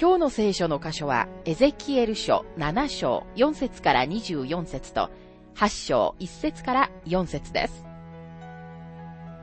[0.00, 5.10] 今日の聖書の箇所は、エゼキエル書7章4節から24節と、
[5.56, 7.84] 8章1節から4節です。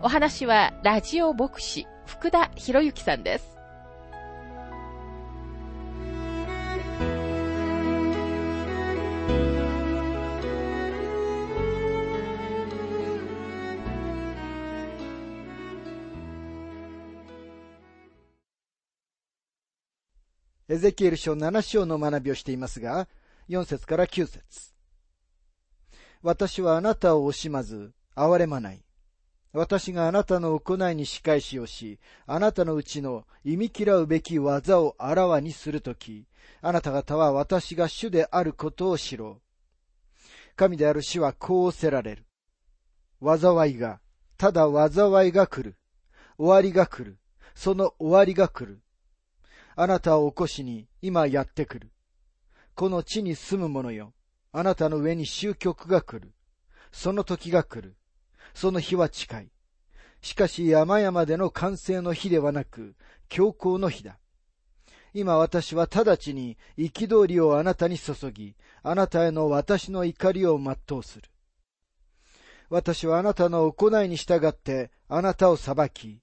[0.02, 3.55] お話は、ラジオ牧師、福田博之さんです。
[20.76, 23.07] エゼキエル書7章の学びをしていますが、
[23.48, 24.73] 4節から9節
[26.21, 28.84] 私はあなたを惜しまず、憐れまない。
[29.53, 36.27] 私があなたの行いに仕返しをし、あなたのうちの忌み嫌うべき技をあらわにするとき、
[36.62, 39.41] あなた方は私が主であることを知ろう。
[40.57, 42.26] 神である主はこうおせられる。
[43.23, 44.01] 災いが、
[44.35, 45.77] ただ災いが来る。
[46.37, 47.18] 終わりが来る。
[47.53, 48.81] その終わりが来る。
[49.77, 51.91] あなたを起こしに今やってくる。
[52.76, 54.13] この地に住む者よ。
[54.51, 56.34] あなたの上に終局が来る。
[56.91, 57.98] その時が来る。
[58.53, 59.51] その日は近い。
[60.21, 62.96] しかし山々での完成の日ではなく、
[63.27, 64.18] 強行の日だ。
[65.13, 71.30] 今私は直ちに憤りをあなたに注ぎ、あなたへの私の怒りを全うする。
[72.69, 76.22] 私はあなたの行いに従ってあなたを裁き、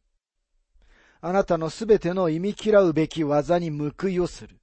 [1.24, 4.60] あなたのすべての忌み嫌うべき技に報いをする。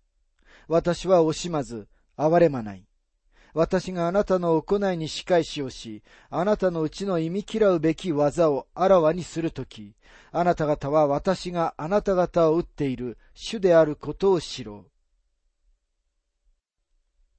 [0.68, 1.88] 私は惜しまず、
[2.18, 2.86] 憐れまない。
[3.54, 9.96] 私があなたの行いに仕返しをし、あなたのうちの忌み嫌うべき技をあらわにするとき、
[10.34, 14.92] あなた方は私があなた方を打っている主であることを知ろう。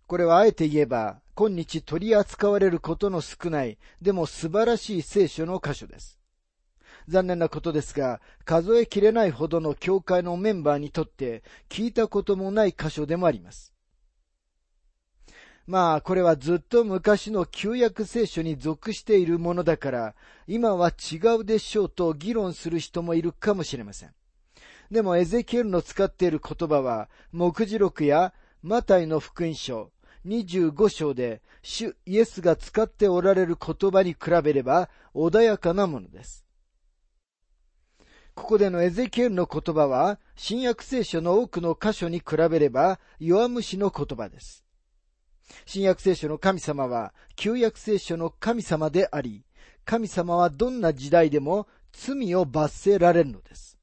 [0.07, 6.20] これはあえて言えば、今日取り扱われることの少ない、でも素晴らしい聖書の箇所です。
[7.11, 13.75] 残念なことですが、数えきれないほどの教会のメンバーにとって聞いたこともない箇所でもあります。
[15.67, 20.15] まあ、これはずっと昔の旧約聖書に属しているものだから、
[20.47, 24.15] 今は違うでしょうと議論する人もいるかもしれません。
[24.91, 28.33] でも、エゼキエルの使っている言葉は、目次録や
[28.63, 29.93] マタイの福音書、
[30.27, 36.45] 25章で、主イエスが使っておられる言葉に比べれば穏やかなものです。
[38.41, 44.65] ここでのエゼキエルの言葉は、新約聖書の多くの箇所に比べれば弱虫の言葉です。
[45.67, 49.45] 新約聖書の神様は、旧約聖書の神様であり、
[49.85, 53.77] 神様はどんな時代でも罪を罰せられるのです。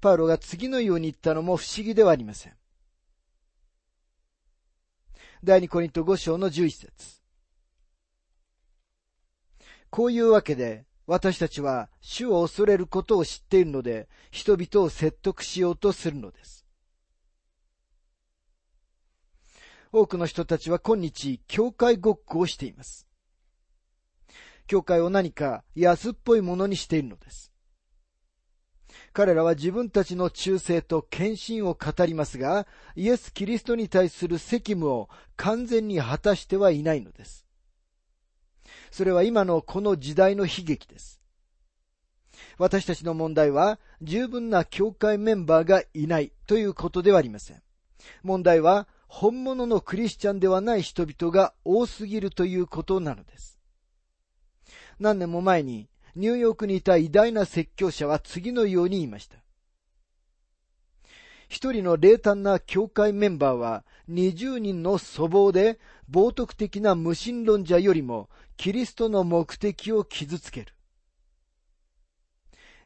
[0.00, 2.52] パウロが次のように言ったのも不思議ではありません。
[5.44, 7.22] 第二コリント5章の11節
[9.88, 16.64] こういうわけで、私たちは主を恐れることを知っているので、人々を説得しようとするのです。
[19.92, 23.06] 多くの人たちは今日、教会ごっこをしています。
[24.66, 27.52] 教会を何か安っぽいものにしているのです。
[29.12, 32.66] 彼らは自分たちの忠誠と献身を語りますが、
[32.96, 37.43] イエス・キリストに対する責務を完全に果たしてはいないのです。
[38.90, 41.20] それは今のこの時代の悲劇です。
[42.58, 47.62] 私たちの問題は十分な教会メンバーがいないということではありません。
[48.22, 53.58] 問題は本物のクリスチャンではない人々が多すぎるということなのです。
[54.98, 59.38] 何年も前にニューヨークにいた偉大な説教者は次のように言いました。
[61.48, 65.78] 一人の冷淡な教会メンバーは20人の粗暴で
[66.10, 70.74] 冒涜的な無神論者よりもキリストの目的を傷つける。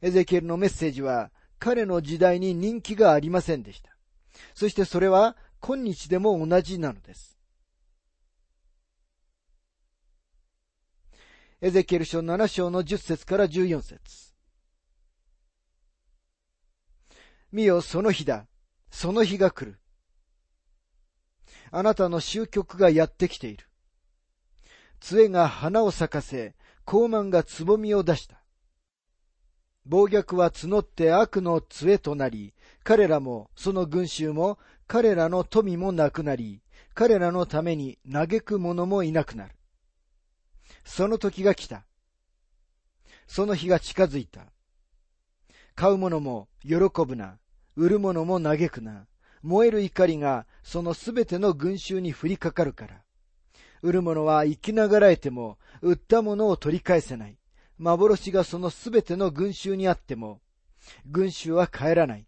[0.00, 3.90] エゼキエルのメッセージは彼の時代に人気がありませんでした。
[4.54, 7.38] そしてそれは今日でも同じなのです。
[11.60, 14.28] エゼキエル書7章の10節から14節
[17.50, 18.46] 見よ、その日だ。
[18.90, 19.80] その日が来る。
[21.70, 23.67] あなたの終局がやってきている。
[25.00, 26.54] 杖が花を咲かせ、
[26.84, 28.42] 高慢がつぼみを出した。
[29.84, 32.54] 暴虐は募って悪の杖となり、
[32.84, 36.62] 彼らもその群衆も彼らの富もなくなり、
[36.94, 39.54] 彼らのために嘆く者もいなくなる。
[40.84, 41.84] その時が来た。
[43.26, 44.46] その日が近づいた。
[45.74, 47.38] 買う者も喜ぶな。
[47.76, 49.06] 売る者も嘆くな。
[49.42, 53.04] 燃える怒りがそのすべての群衆に降りかかるから。
[53.82, 57.38] 売る者は生きながらえても、売ったものを取り返せない。
[57.78, 60.40] 幻がそのすべての群衆にあっても、
[61.06, 62.26] 群衆は帰らない。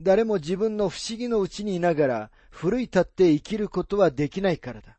[0.00, 4.98] 誰も自分の不思議のうちにいながら、奮い立って生きることはできないからだ。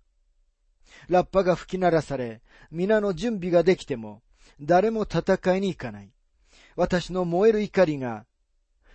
[1.09, 4.21] ラッパが吹き鳴らされ、皆の準備ができても、
[4.61, 6.13] 誰も戦いに行かない。
[6.75, 8.25] 私の燃える怒りが、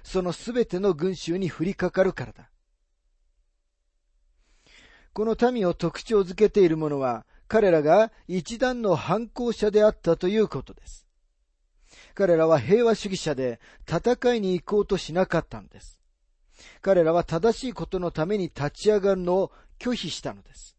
[0.05, 2.51] そのすべての群衆に降りかかるからだ。
[5.17, 11.07] この民を特徴づけているものは、彼らが一段の反抗者であったということです。
[12.15, 13.59] 彼らは平和主義者で
[13.89, 15.99] 戦いに行こうとしなかったのです。
[16.83, 20.77] 彼らは正しいことのために立ち上がるのを拒否したのです。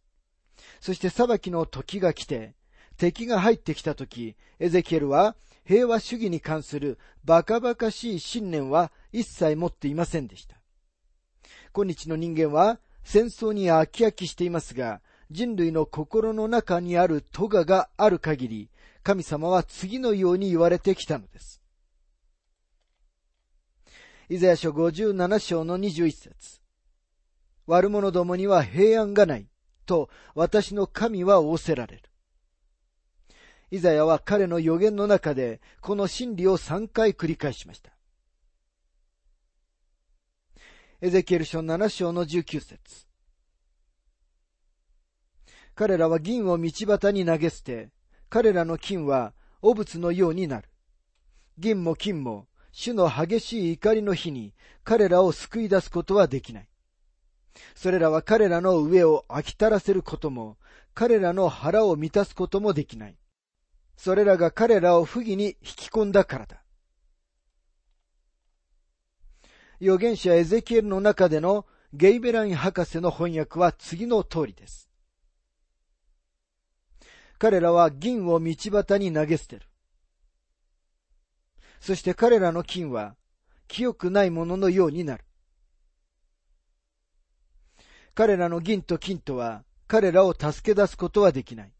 [0.82, 2.54] そして裁きの時が来て、
[2.96, 5.36] 敵が入ってきた時、エゼキエルは
[5.66, 10.58] 平和主義に関するバカバカしい信念は一切持っていませんでした。
[11.74, 15.00] 今日の人間は戦争に飽き飽きしていますが、
[15.32, 18.70] 人類の心の中にある咎がある限り、
[19.02, 21.62] 神様は次のように言われてきたのです。
[24.28, 26.60] イザヤ書57章の21節
[27.66, 29.48] 悪者どもには平安がない、
[29.86, 32.02] と私の神は仰せられる。
[33.72, 37.97] イザヤは彼の予言の中で、この真理を3回繰り返しました。
[41.00, 43.06] エゼキエル書7章の19節
[45.76, 47.92] 彼らは銀を道端に投げ捨て、
[48.30, 50.70] 彼らの金は汚物のようになる。
[51.60, 56.70] 銀も金も、主の激しい怒りの日に彼らを救い出すことはできない。
[57.76, 60.58] それらは彼らの上を飽きたらせることも、
[60.96, 63.18] 彼らの腹を満たすこともできない。
[63.98, 66.64] それらが彼らを不義に引き込んだからだ。
[69.80, 74.90] 預言者エゼキエルの中でのゲイベライン博士の翻訳は次の通りです。
[77.40, 79.62] 彼らは銀を道端に投げ捨てる。
[81.80, 83.16] そして彼らの金は
[83.68, 85.24] 清くないもののようになる。
[88.16, 91.72] 彼らの銀と金とは彼らを助け出すことはできない。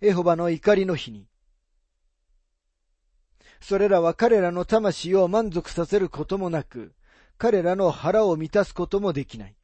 [0.00, 1.26] エホバの怒りの日に、
[3.62, 6.92] それらは彼らの魂を満足させることもなく、
[7.38, 9.54] 彼らの腹を満たすこともできない。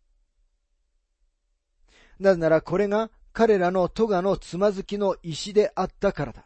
[2.21, 6.45] なぜならこれが彼らの咎のつまずきの石であったからだ。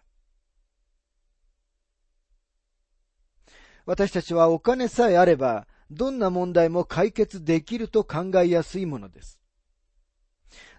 [3.85, 9.39] 私たちはお金さえあれば、どんな問題も解決できると考えやすいものです。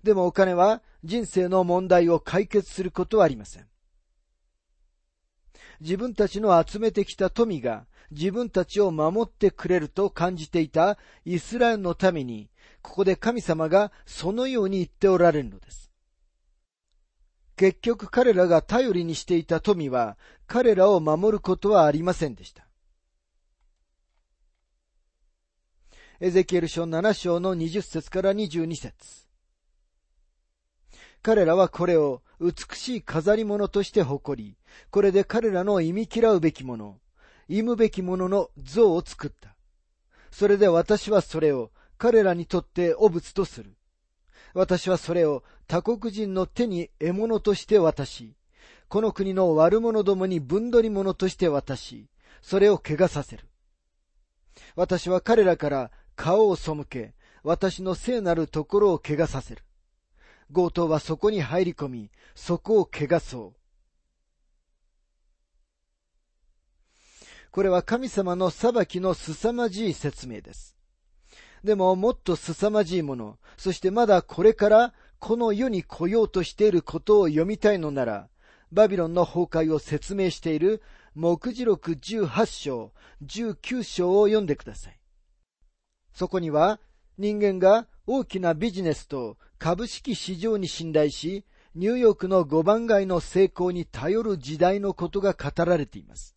[0.02, 3.68] でもお金は人生の問題を解決することはありません。
[5.83, 12.50] 自分たちの集めてきた富が自分たちを守ってくれると感じていたイスラエルのために、
[12.81, 15.91] ここで神様がそのように言っておられるのです。
[17.58, 20.17] 結局彼らが頼りにしていた富は
[20.48, 22.65] 彼らを守ることはありませんでした。
[26.22, 29.27] エゼキエル書7章の20節から22節
[31.22, 34.58] 彼らはこれを美しい飾り物として誇り、
[34.92, 37.00] これで彼らの忌み嫌うべきもの、
[37.48, 39.56] 忌むべきものの像を作った。
[40.32, 43.75] それで私はそれを彼らにとって汚物とする。
[44.53, 48.36] 私はそれを他国人の手に獲物として渡し、
[48.88, 52.08] この国の悪者どもに分取り物として渡し、
[52.42, 53.48] それを怪我させる。
[54.75, 57.13] 私は彼らから顔を背け、
[57.44, 59.63] 私の聖なるところを怪我させる。
[60.53, 63.60] 強盗はそこに入り込み、そこを怪我そう。
[67.53, 70.75] これは神様の裁きの凄まじい説明です。
[71.63, 78.27] でももっと凄まじいもの、そしてまだこれからこの世に来ようとしていることを読みたいのなら、
[78.72, 80.81] バビロンの崩壊を説明している
[81.13, 82.91] 目次録18章、
[83.24, 85.00] 19章を読んでください。
[86.12, 86.79] そこには
[87.19, 91.45] 人間が大きなビジネスと株式市場に信頼し、
[91.75, 96.33] ニューヨークの五番街の成功に頼る時代のことが語られています。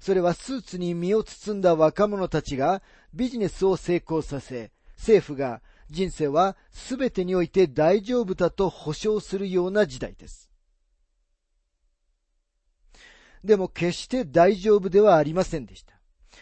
[0.00, 2.82] それはスーツに身を包んだ若者たちが
[3.14, 10.50] ビジネスを成功させ、政府が人生は全てにおいて大丈夫だと保証するような時代です。
[13.44, 15.94] でも決して大丈夫ではありませんでした。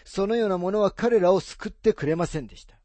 [0.04, 2.76] そのようなものは彼らを救ってくれませんでした。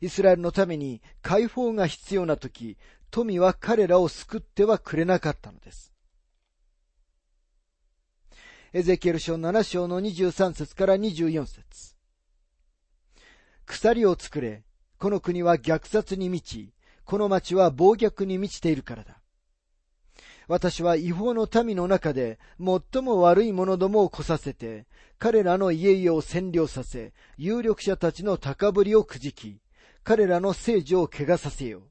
[0.00, 2.76] イスラエルのために解放が必要な時、
[3.10, 5.91] 富は彼らを救ってはくれなかったのです。
[8.74, 11.94] エゼキエル書7章の23節から24節
[13.66, 14.64] 鎖を作れ。
[14.98, 16.72] この国は虐殺に満ち、
[17.04, 19.20] この町は暴虐に満ちているからだ。
[20.48, 24.86] 私は違法の民の中で最も悪い者どもを来させて、
[25.18, 29.60] 彼らの家々を占領させ、有力者たちの高ぶりをくじき、
[30.02, 31.82] 彼らの政治を怪我させよう。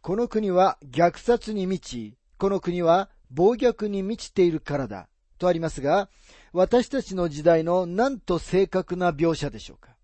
[0.00, 5.08] この国は虐殺に満ち、この国は暴虐に満ちているからだ、
[5.38, 6.08] とありますが、
[6.52, 9.96] 私たちの時代のなんと正確な描写でしょうか。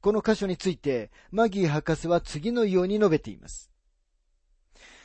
[0.00, 3.70] この箇所について、マギー博士は次のように述べています。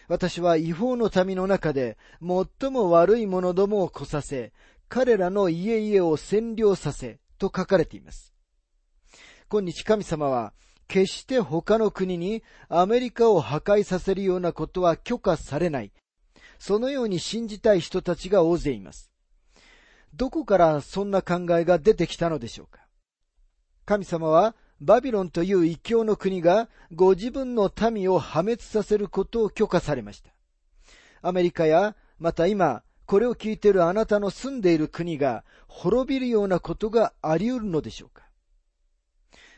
[0.08, 4.52] 私は違法の民の中で最も悪い者どもを来させ、
[4.90, 8.34] 彼らの家々を占領させ、と書かれています。
[9.50, 10.54] 今日神様は、
[10.88, 15.92] 決して他の国にアメリカを破壊させるようなことは許可されない。
[16.60, 19.12] そのように信じたい人たちが大勢います。
[20.14, 22.86] どこからそんな考えが出てきたのでしょうか
[23.86, 30.32] 神様はバビロンという異教の国がご自分の民を破滅させることを許可されました。
[31.22, 38.24] アメリカや、また今、これを聞いているあなたの住んでいる国が滅びるようなことがあり得るのでしょうか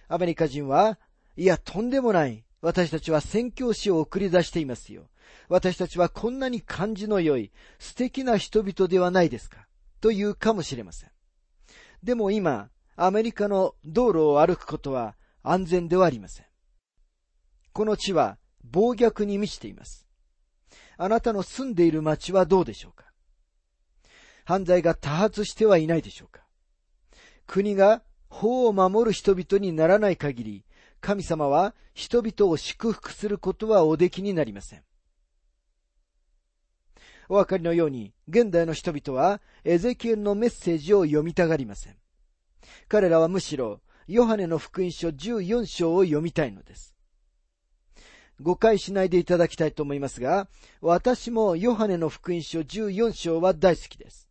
[0.07, 0.99] アメリカ人は、
[1.35, 2.43] いや、とんでもない。
[2.61, 5.09] 私たちは宣教師を送り出していますよ。
[5.49, 9.67] 私たちはこんなに感じの良い、素敵な人々ではないですか。
[10.01, 11.09] と言うかもしれません。
[12.03, 16.45] でも今、アメリカの道路を歩くことは安全ではありません。
[17.73, 20.07] この地は暴虐に満ちています。
[20.97, 23.05] あなたの住んでいる町はどうでしょうか
[24.45, 26.43] 犯罪が多発してはいないでしょうか
[27.47, 30.65] 国が法を守る人々にならない限り、
[31.01, 34.83] 神様は人々を祝福することはおできになりません。
[37.29, 41.95] お分かりのように、現代の人々はエゼキエルのメッセージを読みたがりません。
[42.87, 46.95] 彼らはむしろ、ヨハネの福音書14章を読みたいのです。
[48.41, 50.47] 誤解しないでいただきたいと思いますが、
[50.81, 54.29] 私もヨハネの福音書14章は大好きです。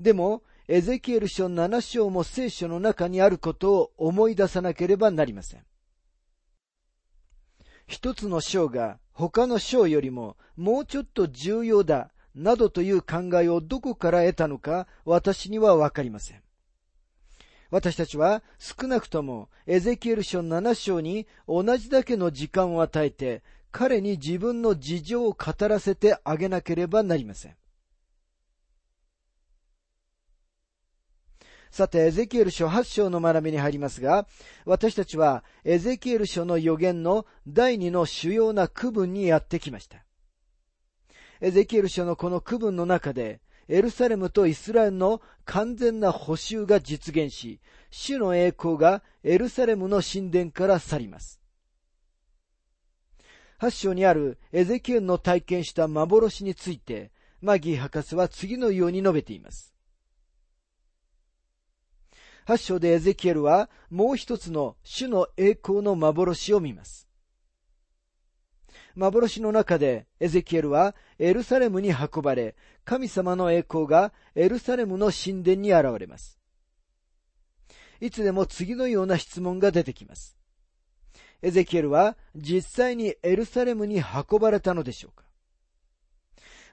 [0.00, 5.64] でも、エゼキエル書7章も聖書の中にあることを思い出さなければなりません。
[7.86, 16.42] 一つの章が他の章よりももうちょっと重要だ、などという考えをどこから得たのか私にはわかりません。
[17.70, 27.56] 私たちは少なくともエゼキエル書7章に同じだけの時間を与えて彼に自分の事情を語らせてあげなければなりません。
[31.70, 34.26] さて、エゼキエル書8章の学びに入りますが、
[34.64, 40.05] 私たちはエゼキエル書の予言の第二の主要な区分にやってきました。
[41.40, 51.40] エゼキエル書のこの区分の中で、エルサレムとイスラエルの完全な補修が実現し、主の栄光がエルサレムの神殿から去ります。
[53.60, 59.74] 8章にあるエゼキエルの体験した幻について、マギー博士は次のように述べています。
[62.46, 67.05] 8章でエゼキエルはもう一つの主の栄光の幻を見ます。
[68.96, 76.40] 幻の中でエゼキエルはエルサレムに運ばれ、神様の栄光がエルサレムの神殿に現れます。
[78.00, 80.36] いつでも次のような質問が出てきます。
[81.42, 85.24] エゼキエルは実際にエルサレムに運ばれたのでしょうか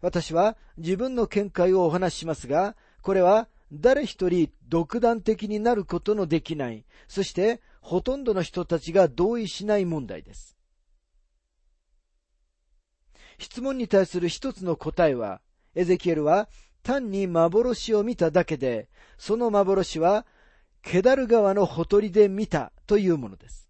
[0.01, 10.52] 私は自分の見解をお話ししますが、これは誰一人独断的になることのできない、そしてほとんどの人たちが同意しない問題です。
[13.38, 15.42] 質問に対する一つの答えは、
[15.75, 16.50] エゼキエルは
[16.84, 20.25] 単に幻を見ただけで、その幻は
[20.82, 23.70] ケダル川のほとりで見たというものです。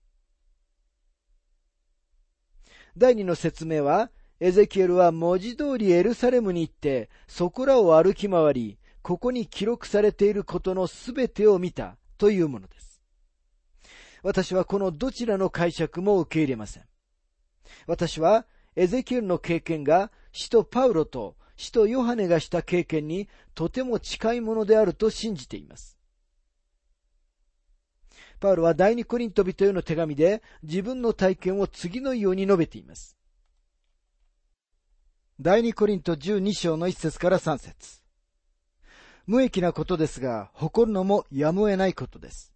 [2.97, 13.01] 第二の説明は、エゼキエルは文字通りエルサレムに行って、そこらを歩き回り、ここに記録されていることのすべてを見たというものです。
[14.23, 16.83] 私はこのどちらの解釈も受け入れません。
[17.87, 25.97] 私はエゼキエルの経験が使徒パウロと使徒ヨハネがした経験にとても近いものであると信じています。
[28.39, 33.17] パウロは第二コリント人への手紙で自分の体験を次のように述べています。
[35.39, 38.01] 第二コリント12章の一節から三節
[39.25, 42.53] 無益なことですが、誇るのもやむを得ないことです。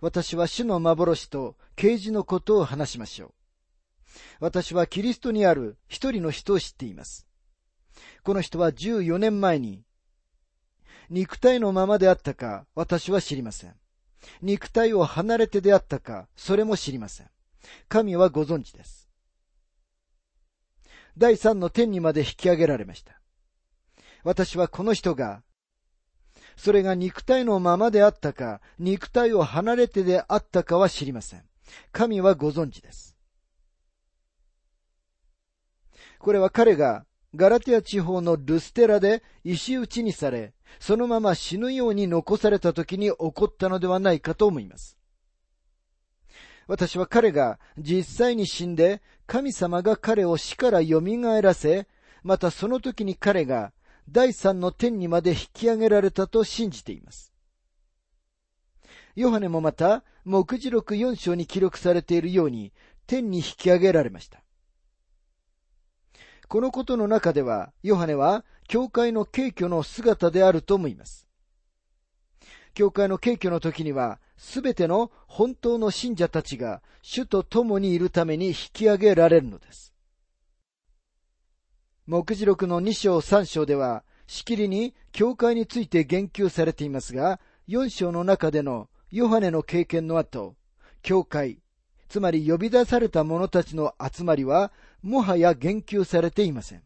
[0.00, 3.37] 私は主の幻と啓示のことを話しましょう。
[4.40, 7.26] 私はキリストにある一人の人を知っています。
[8.22, 9.84] この人は14年前に、
[11.10, 13.74] 肉体のままであったか、私は知りません。
[14.42, 17.30] 肉体を離れてであったか、それも知りません。
[17.88, 19.08] 神はご存知です。
[21.16, 23.20] 第三の天にまで引き上げられました。
[24.24, 25.42] 私はこの人が、
[26.56, 31.44] それが肉体のままであったか、肉体を離れてであったかは知りません。
[31.92, 33.07] 神はご存知です。
[36.18, 44.98] これは彼がガラティア地方のルステラで石打ちにされ、そのまま死ぬように残された時に起こったのではないかと思います。
[46.66, 51.00] 私は彼が実際に死んで、神様が彼を死から蘇
[51.42, 51.86] らせ、
[52.22, 53.72] またその時に彼が
[54.10, 57.32] 第三の天にまで引き上げられたと信じています。
[59.14, 62.72] ヨハネもまた、目次録4章に記録されているように、
[63.06, 64.42] 天に引き上げられました。
[66.48, 71.28] このことの中では、ヨハネは、教会の敬虚の姿であると思います。
[72.72, 79.92] 教会の敬虚の時には、すべての本当の信者たちが主と共にいるために引き上げられるのです。
[82.06, 90.54] 目次録の2章3章では、しきりに教会について言及されていますが、4章の中でのヨハネの経験の後、
[91.02, 91.58] 教会、
[92.08, 96.82] つまり呼び出された者たちの集まりは、もはや言及されていません。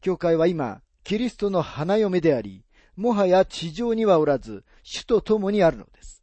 [0.00, 2.64] 教会は今、キリストの花嫁であり、
[2.96, 6.22] もはや地上にはおらず、主と共にあるのです。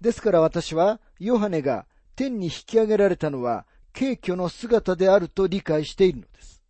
[0.00, 6.62] ですから私は、ヨハネが天に引き上げられたのは、軽挙の姿であると理解しているのです。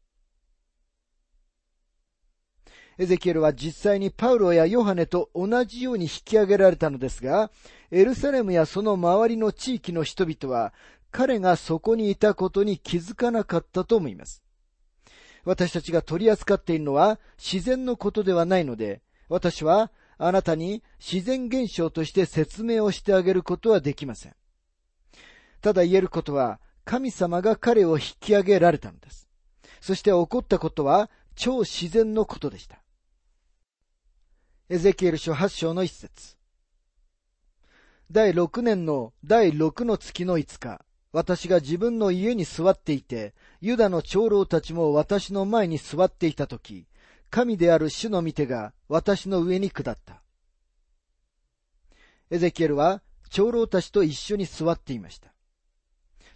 [2.99, 7.51] エゼキエルは実際にパウロやヨハネと同じように引き上げられたのですが、
[7.91, 10.73] エルサレムやその周りの地域の人々は、
[11.11, 14.43] 彼がそこにいたことに気づかなかったと思います。
[15.45, 24.35] 私たちが取り扱っているのは自然のことではないので、私はあなたに自然現象として説明をしてあげることはできません。
[25.61, 29.29] ただ言えることは、神様が彼を引き上げられたのです。
[29.81, 32.81] そして起こったことは超自然のことでした。
[34.69, 36.37] エゼキエル書8章の一節。
[38.11, 46.87] 第6年の第6の月の5日、私が自分の家に座っていて、ユダの長老たちも私の前に座っていたとき、
[47.31, 50.23] 神である主の御手が私の上に下った。
[52.31, 55.33] エゼキエルは長老たちと一緒に座っていました。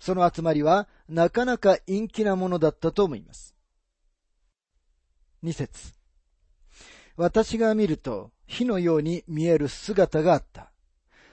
[0.01, 3.55] その集まりはなかなか陰気なものだったと思います。
[5.43, 5.93] 二節
[7.17, 10.70] 私が見ると火のように見える姿があった。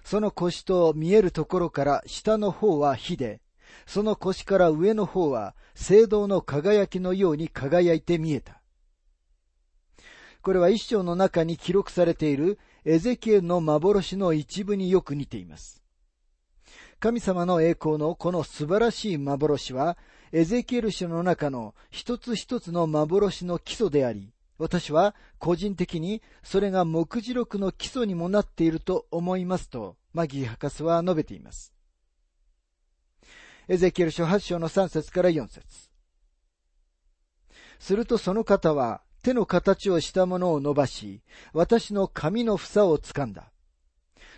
[0.10, 3.42] その腰と見えるところから下の方は火で、
[3.86, 8.62] その腰から上の方は聖堂の輝きのように輝いて見えた。
[10.42, 15.84] これは一章の中に記録されているエゼキエルの幻の一部によく似ています。
[17.02, 19.98] 神様の栄光のこの素晴らしい幻は、
[20.32, 31.74] エゼキエル書の中の一つ一つの幻の基礎であり、私は個人的にそれが目次録の基礎にもなっていると思いますと、マギー博士は述べています。
[33.68, 35.90] エゼキエル書8章の3節から4節
[37.80, 41.22] するとその方は手の形をしたものを伸ばし、
[41.54, 43.52] 私の髪の房を掴んだ。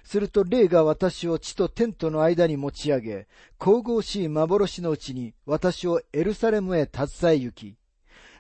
[0.04, 3.28] すると霊が私を地と天との間に持ち上げ、
[3.60, 7.78] 神々しい幻のうちに私をエルサレムへ携え行き、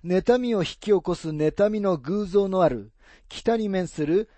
[0.03, 2.91] 妬みを引き起こす妬みの偶像のある
[3.27, 4.29] 北に面する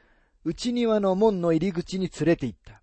[0.44, 2.82] 内庭の門の入り口に連れて行った。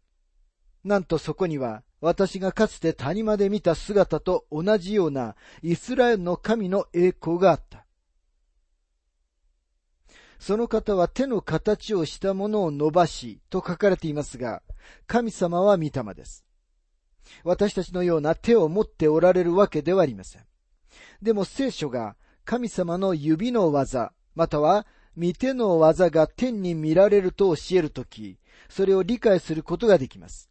[0.85, 7.85] なんとそこには私がかつて谷間で見た姿と同じようなイスラエルの神の栄光があった。
[10.38, 14.62] その方は手の形をしたものを伸ばしと書かれていますが、
[15.09, 16.45] 神様は御霊です。
[17.43, 20.45] 私たちのような手を持っておられるわけではありません。
[21.21, 22.17] でも聖書が
[22.49, 28.39] 神様の指の技、または見手の技が天に見られると教えるとき、
[28.71, 30.49] それを理解することができます。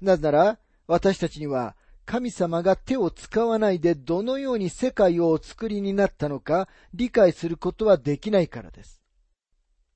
[0.00, 9.02] なぜなら、私たちには神様が手を使わないでどのように世界をお作りになったのか理解することはできないからです。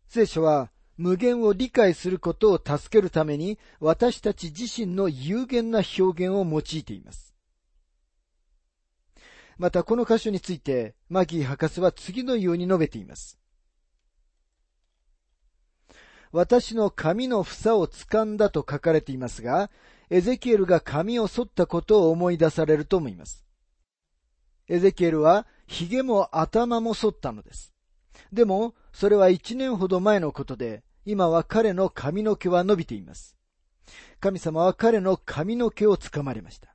[0.09, 7.32] 聖書は無限を理解することを助けるために私たち自身の有限な表現を用いています。
[9.59, 13.39] またこの箇所について、マギー博士は次のように述べています。
[16.33, 19.71] 私の髪の房を掴んだと書かれていますが、
[20.09, 23.45] エゼキエルが髪を剃ったことを思い出されると思います。
[24.69, 27.73] エゼキエルは髭も頭も剃ったのです。
[28.33, 33.37] でも、それは一年ほど前のことで、今は彼の髪の毛は伸びています。
[34.21, 36.72] 神様は彼の髪の毛をつかまれました。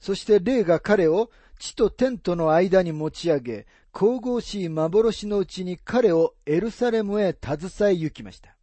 [0.00, 8.56] そして霊が彼を地と天との間に持ち上げ、神々しい幻のうちに彼をエルサレムへ携え行きました。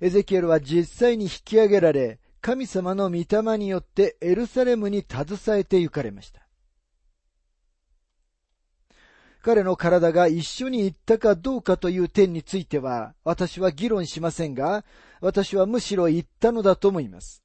[0.00, 6.46] エゼキエルは実際に引き上げられ、神様の御霊によってエルサレムに携えて行かれました。
[9.42, 14.84] 彼の体が一緒に行ったかどうかという点については、私は議論しませんが、
[15.20, 17.42] 私はむしろ行ったのだと思います。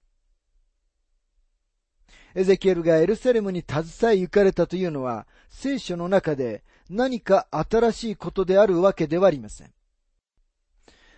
[2.36, 9.72] エゼキエルがエルサレムに携え行かれたというのは、聖書の中で何か新しいことであるわけではありません。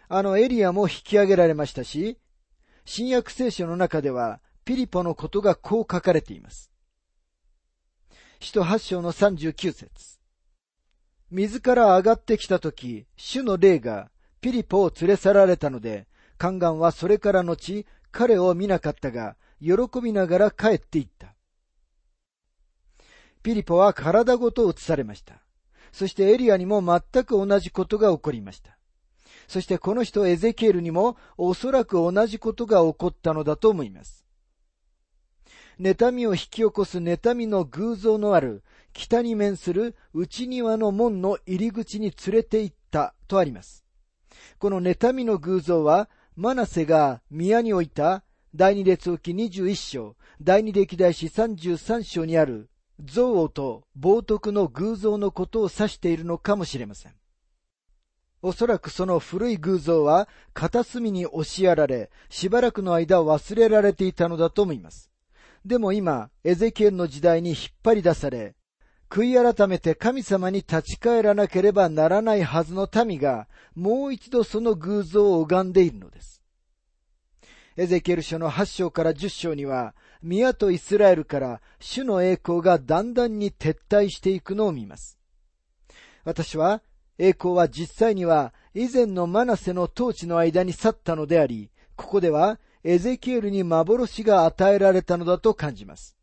[0.08, 2.18] あのエリアも引き上げられましたし、
[2.84, 6.72] 新約聖書の中では、ピリポのことがこう書かれています。
[8.40, 10.20] 使徒八章の39節
[11.32, 21.36] 水から上がってきたとき、主の霊がピリポを連れ去られたので、宦官はそれから後、彼を見なかったが、喜びながら帰っていった。
[23.44, 25.42] ピリポは体ごと移されました。
[25.92, 28.78] そしてエリアにも全く同じことが起こりました。
[29.48, 34.26] そしてこの人エゼキエルにもおそらく同じことが起こったのだと思います。
[35.80, 38.64] 妬みを引き起こす妬みの偶像のある
[38.94, 43.86] 北に面する内庭の門の入り口に連れて行ったとあります。
[44.58, 48.25] この妬みの偶像はマナセが宮に置いた
[48.58, 57.12] 第二列王記21章、第二歴代史33章にある憎悪と冒涜の偶像のことを指しているのかもしれません。
[58.42, 65.12] おそらくその古い偶像は片隅に押しやられ、しばらくの間忘れられていたのだと思います。
[65.66, 68.56] でも今、エゼキエルの時代に引っ張り出され、
[69.10, 76.35] 悔い改めて神様に立ち返らなければならないはずの民が、もう一度その偶像を拝んでいるのです。
[77.78, 85.20] エゼキエル書の8章から10章には、宮とイスラエルから主の栄光がだんだんに撤退していくのを見ます。
[86.24, 86.82] 私は
[87.18, 96.16] 栄光は実際には以前のマナセの統治の間に去ったのであり、ここではエゼキエルに幻が与えられたのだと感じます。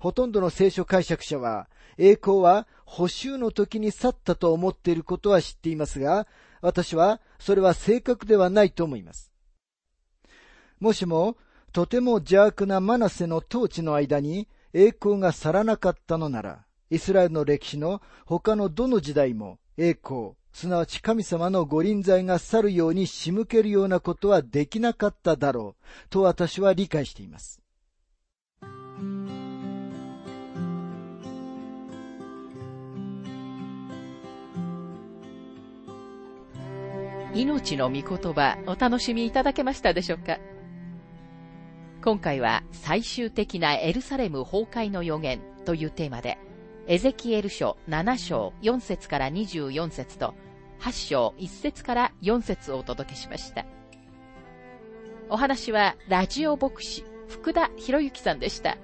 [0.00, 6.26] ほとんどの聖書解釈者は、栄光は補修の時に去ったと思っていることは知っていますが、
[6.60, 9.33] 私はそれは正確ではないと思います。
[10.80, 11.36] もしも、
[11.72, 27.60] とても邪悪なマナセの統治の間に栄光が去らなかったのなら、イスラエルの歴史の他のどの時代も栄光、すなわち神様の御臨在が去るように仕向けるようなことはできなかっただろう、と私は理解しています。
[37.34, 40.38] 命の御言葉お楽しみいただけましたでしょうか？
[42.04, 46.36] 今回は最終的なエルサレム崩壊の予言というテーマで
[46.86, 50.34] エゼキエル書7章4節から24節と
[50.80, 53.64] 8章1節から4節をお届けしました。
[55.30, 58.76] お話はラジオ牧師福田博之さんでした。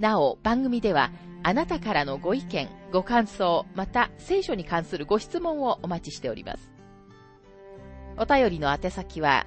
[0.00, 1.12] なお番組では
[1.44, 6.72] あなたからのご意見、ご感想、また聖書に関するご質問をお待ちしております。
[8.18, 9.46] お便りの宛先は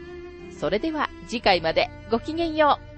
[0.61, 2.90] それでは次回までごきげんよう。